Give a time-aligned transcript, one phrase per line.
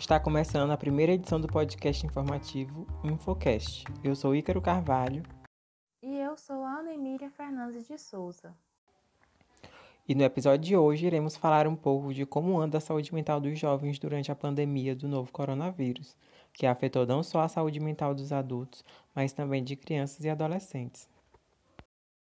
[0.00, 3.84] Está começando a primeira edição do podcast informativo Infocast.
[4.02, 5.22] Eu sou Ícaro Carvalho.
[6.02, 8.56] E eu sou Ana Emília Fernandes de Souza.
[10.08, 13.42] E no episódio de hoje iremos falar um pouco de como anda a saúde mental
[13.42, 16.16] dos jovens durante a pandemia do novo coronavírus,
[16.54, 18.82] que afetou não só a saúde mental dos adultos,
[19.14, 21.10] mas também de crianças e adolescentes.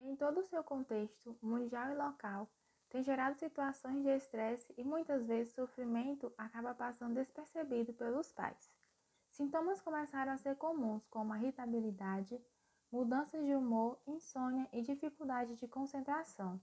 [0.02, 2.48] Em todo o seu contexto mundial e local,
[2.96, 8.73] tem gerado situações de estresse e muitas vezes sofrimento acaba passando despercebido pelos pais.
[9.27, 12.41] Sintomas começaram a ser comuns, como irritabilidade,
[12.90, 16.58] mudanças de humor, insônia e dificuldade de concentração.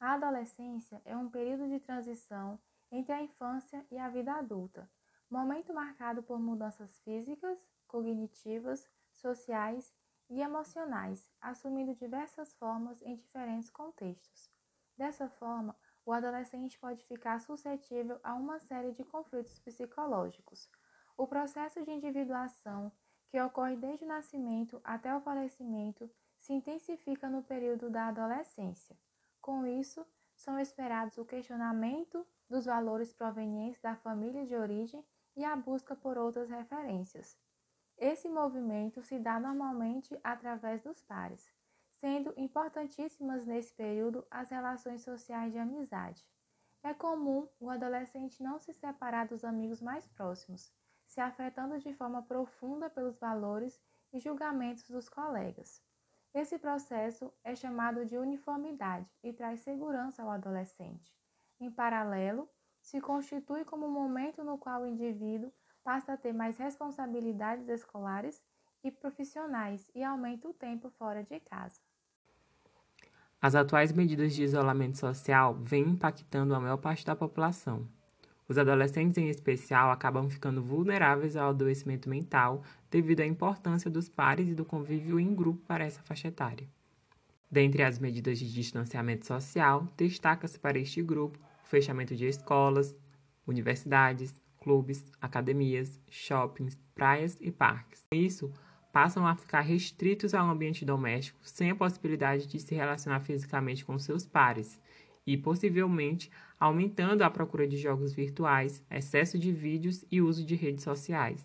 [0.00, 2.58] A adolescência é um período de transição
[2.90, 4.90] entre a infância e a vida adulta,
[5.28, 9.94] momento marcado por mudanças físicas, cognitivas, sociais
[10.30, 14.55] e emocionais, assumindo diversas formas em diferentes contextos.
[14.96, 20.70] Dessa forma, o adolescente pode ficar suscetível a uma série de conflitos psicológicos.
[21.16, 22.90] O processo de individuação,
[23.28, 28.96] que ocorre desde o nascimento até o falecimento, se intensifica no período da adolescência.
[29.40, 35.56] Com isso, são esperados o questionamento dos valores provenientes da família de origem e a
[35.56, 37.36] busca por outras referências.
[37.98, 41.50] Esse movimento se dá normalmente através dos pares,
[42.00, 46.24] sendo importantíssimas nesse período as relações sociais de amizade.
[46.82, 50.72] É comum o adolescente não se separar dos amigos mais próximos,
[51.06, 53.80] se afetando de forma profunda pelos valores
[54.12, 55.82] e julgamentos dos colegas.
[56.34, 61.16] Esse processo é chamado de uniformidade e traz segurança ao adolescente.
[61.58, 62.48] Em paralelo,
[62.80, 68.44] se constitui como um momento no qual o indivíduo passa a ter mais responsabilidades escolares
[68.84, 71.80] e profissionais e aumenta o tempo fora de casa.
[73.40, 77.86] As atuais medidas de isolamento social vêm impactando a maior parte da população.
[78.48, 84.48] Os adolescentes, em especial, acabam ficando vulneráveis ao adoecimento mental devido à importância dos pares
[84.48, 86.68] e do convívio em grupo para essa faixa etária.
[87.50, 92.96] Dentre as medidas de distanciamento social, destaca-se para este grupo o fechamento de escolas,
[93.46, 98.04] universidades, clubes, academias, shoppings, praias e parques.
[98.10, 98.52] Com isso,
[98.96, 103.98] passam a ficar restritos ao ambiente doméstico, sem a possibilidade de se relacionar fisicamente com
[103.98, 104.80] seus pares,
[105.26, 110.82] e possivelmente aumentando a procura de jogos virtuais, excesso de vídeos e uso de redes
[110.82, 111.44] sociais.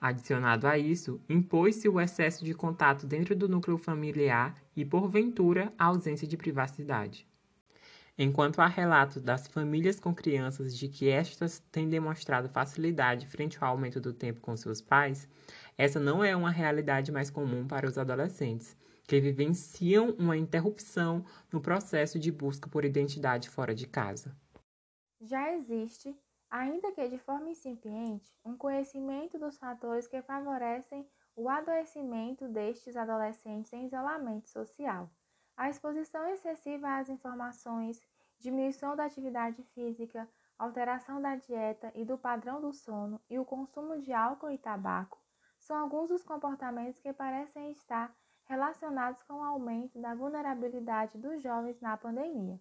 [0.00, 5.86] Adicionado a isso, impôs-se o excesso de contato dentro do núcleo familiar e, porventura, a
[5.86, 7.26] ausência de privacidade.
[8.22, 13.70] Enquanto há relatos das famílias com crianças de que estas têm demonstrado facilidade frente ao
[13.70, 15.26] aumento do tempo com seus pais,
[15.80, 18.76] essa não é uma realidade mais comum para os adolescentes,
[19.08, 24.36] que vivenciam uma interrupção no processo de busca por identidade fora de casa.
[25.22, 26.14] Já existe,
[26.50, 33.72] ainda que de forma incipiente, um conhecimento dos fatores que favorecem o adoecimento destes adolescentes
[33.72, 35.10] em isolamento social.
[35.56, 38.02] A exposição excessiva às informações,
[38.38, 43.98] diminuição da atividade física, alteração da dieta e do padrão do sono e o consumo
[43.98, 45.18] de álcool e tabaco
[45.70, 48.12] são alguns dos comportamentos que parecem estar
[48.46, 52.58] relacionados com o aumento da vulnerabilidade dos jovens na pandemia.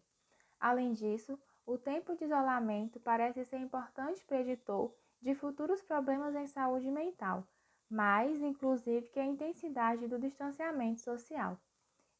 [0.60, 6.92] Além disso, o tempo de isolamento parece ser importante preditor de futuros problemas em saúde
[6.92, 7.48] mental,
[7.90, 11.58] mais inclusive que a intensidade do distanciamento social.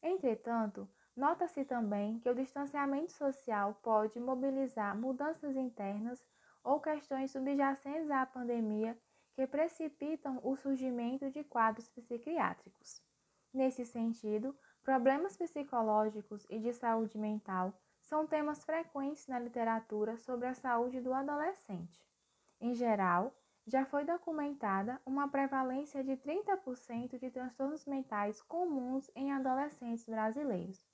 [0.02, 6.20] Entretanto, nota-se também que o distanciamento social pode mobilizar mudanças internas
[6.64, 8.98] ou questões subjacentes à pandemia
[9.40, 13.02] que precipitam o surgimento de quadros psiquiátricos.
[13.50, 20.52] Nesse sentido, problemas psicológicos e de saúde mental são temas frequentes na literatura sobre a
[20.52, 22.04] saúde do adolescente.
[22.60, 23.34] Em geral,
[23.66, 30.86] já foi documentada uma prevalência de 30% de transtornos mentais comuns em adolescentes brasileiros.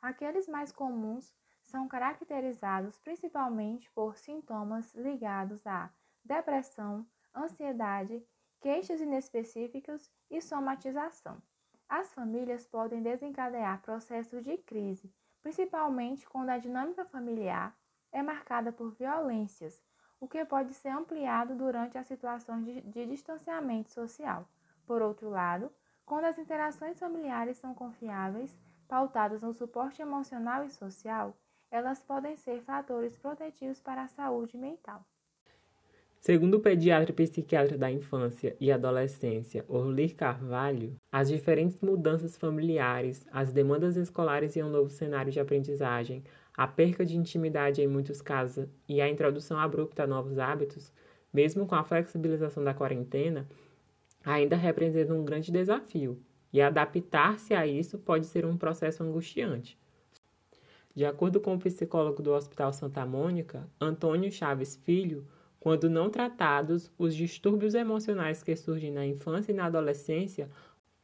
[0.00, 5.92] Aqueles mais comuns são caracterizados principalmente por sintomas ligados à
[6.24, 8.24] depressão, ansiedade,
[8.60, 11.40] queixas inespecíficas e somatização.
[11.88, 15.12] As famílias podem desencadear processos de crise,
[15.42, 17.76] principalmente quando a dinâmica familiar
[18.12, 19.82] é marcada por violências,
[20.20, 24.46] o que pode ser ampliado durante as situações de, de distanciamento social.
[24.86, 25.72] Por outro lado,
[26.04, 31.36] quando as interações familiares são confiáveis, pautadas no suporte emocional e social,
[31.70, 35.06] elas podem ser fatores protetivos para a saúde mental.
[36.20, 43.26] Segundo o pediatra e psiquiatra da infância e adolescência, Orlir Carvalho, as diferentes mudanças familiares,
[43.32, 46.22] as demandas escolares e um novo cenário de aprendizagem,
[46.54, 50.92] a perca de intimidade em muitos casos e a introdução abrupta a novos hábitos
[51.32, 53.48] mesmo com a flexibilização da quarentena,
[54.24, 56.20] ainda representa um grande desafio,
[56.52, 59.78] e adaptar-se a isso pode ser um processo angustiante.
[60.94, 65.24] De acordo com o psicólogo do Hospital Santa Mônica, Antônio Chaves Filho,
[65.60, 70.48] quando não tratados, os distúrbios emocionais que surgem na infância e na adolescência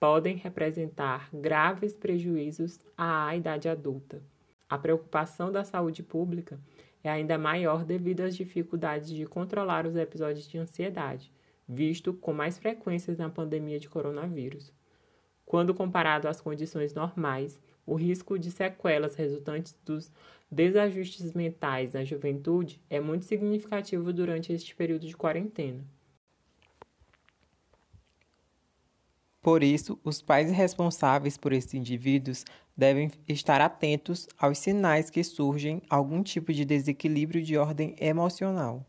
[0.01, 4.23] podem representar graves prejuízos à idade adulta.
[4.67, 6.59] A preocupação da saúde pública
[7.05, 11.31] é ainda maior devido às dificuldades de controlar os episódios de ansiedade,
[11.69, 14.73] visto com mais frequências na pandemia de coronavírus.
[15.45, 20.11] Quando comparado às condições normais, o risco de sequelas resultantes dos
[20.51, 25.85] desajustes mentais na juventude é muito significativo durante este período de quarentena.
[29.41, 32.45] Por isso, os pais responsáveis por esses indivíduos
[32.77, 38.85] devem estar atentos aos sinais que surgem algum tipo de desequilíbrio de ordem emocional.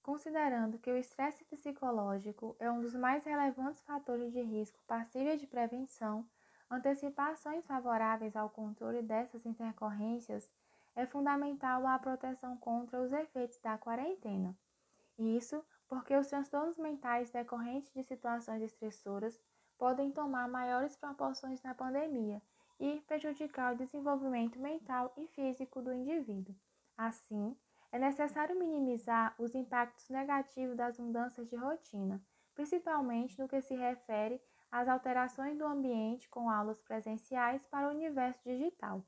[0.00, 5.46] Considerando que o estresse psicológico é um dos mais relevantes fatores de risco passíveis de
[5.46, 6.24] prevenção,
[6.70, 10.50] antecipar ações favoráveis ao controle dessas intercorrências
[10.94, 14.56] é fundamental à proteção contra os efeitos da quarentena.
[15.18, 19.40] Isso porque os transtornos mentais decorrentes de situações estressoras
[19.78, 22.42] podem tomar maiores proporções na pandemia
[22.78, 26.54] e prejudicar o desenvolvimento mental e físico do indivíduo.
[26.96, 27.56] Assim,
[27.90, 32.20] é necessário minimizar os impactos negativos das mudanças de rotina,
[32.54, 38.40] principalmente no que se refere às alterações do ambiente com aulas presenciais para o universo
[38.44, 39.04] digital.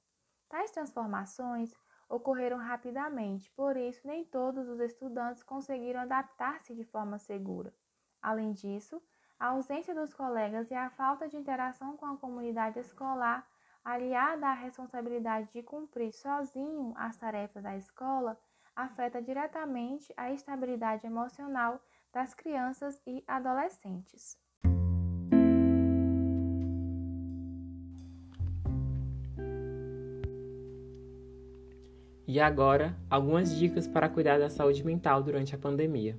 [0.48, 1.74] Tais transformações
[2.08, 7.72] ocorreram rapidamente, por isso, nem todos os estudantes conseguiram adaptar-se de forma segura.
[8.20, 9.00] Além disso,
[9.38, 13.48] a ausência dos colegas e a falta de interação com a comunidade escolar,
[13.84, 18.38] aliada à responsabilidade de cumprir sozinho as tarefas da escola,
[18.74, 21.80] afeta diretamente a estabilidade emocional
[22.12, 24.36] das crianças e adolescentes.
[32.32, 36.16] E agora, algumas dicas para cuidar da saúde mental durante a pandemia.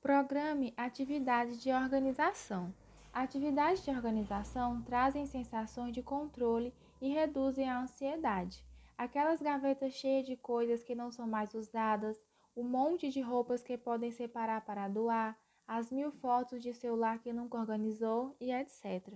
[0.00, 2.72] Programe atividades de organização.
[3.12, 6.72] Atividades de organização trazem sensações de controle
[7.02, 8.64] e reduzem a ansiedade.
[8.96, 12.16] Aquelas gavetas cheias de coisas que não são mais usadas,
[12.54, 17.18] o um monte de roupas que podem separar para doar, as mil fotos de celular
[17.18, 19.12] que nunca organizou e etc.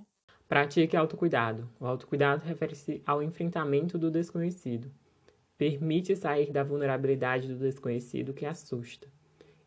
[0.49, 1.71] Pratique autocuidado.
[1.79, 4.91] O autocuidado refere-se ao enfrentamento do desconhecido.
[5.59, 9.12] Permite sair da vulnerabilidade do desconhecido que assusta.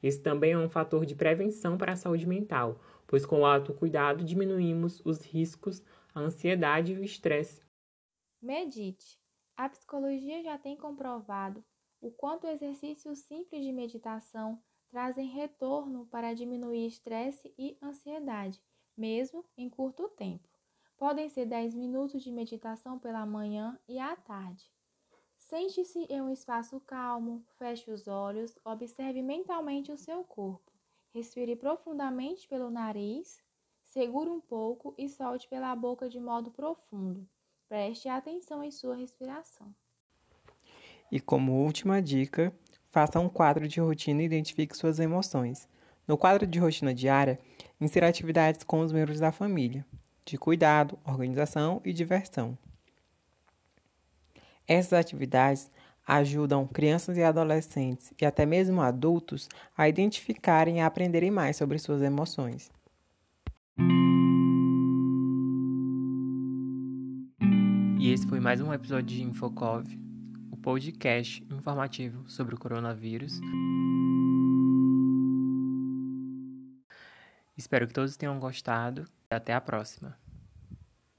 [0.02, 4.24] Esse também é um fator de prevenção para a saúde mental, pois com o autocuidado
[4.24, 5.84] diminuímos os riscos,
[6.16, 7.62] a ansiedade e o estresse.
[8.42, 9.20] Medite.
[9.56, 11.64] A psicologia já tem comprovado
[12.02, 18.60] o quanto exercícios simples de meditação trazem retorno para diminuir estresse e ansiedade,
[18.98, 20.51] mesmo em curto tempo.
[21.02, 24.72] Podem ser 10 minutos de meditação pela manhã e à tarde.
[25.36, 30.72] Sente-se em um espaço calmo, feche os olhos, observe mentalmente o seu corpo.
[31.12, 33.42] Respire profundamente pelo nariz,
[33.84, 37.28] segure um pouco e solte pela boca de modo profundo.
[37.68, 39.74] Preste atenção em sua respiração.
[41.12, 42.56] E como última dica,
[42.92, 45.68] faça um quadro de rotina e identifique suas emoções.
[46.08, 47.40] No quadro de rotina diária,
[47.80, 49.84] insira atividades com os membros da família
[50.26, 52.58] de cuidado, organização e diversão.
[54.68, 55.70] Essas atividades
[56.08, 59.48] ajudam crianças e adolescentes e até mesmo adultos
[59.78, 62.72] a identificarem e aprenderem mais sobre suas emoções.
[68.00, 69.86] E esse foi mais um episódio de Infocov,
[70.52, 73.40] o podcast informativo sobre o coronavírus.
[77.56, 80.18] Espero que todos tenham gostado até a próxima.